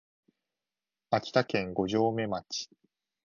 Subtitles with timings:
[1.11, 2.69] 秋田県五城目町